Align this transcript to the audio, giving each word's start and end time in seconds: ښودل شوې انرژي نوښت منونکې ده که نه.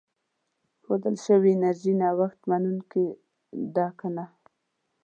ښودل 0.83 1.15
شوې 1.25 1.51
انرژي 1.55 1.93
نوښت 2.01 2.39
منونکې 2.49 3.05
ده 3.73 3.87
که 3.99 4.07
نه. 4.15 4.25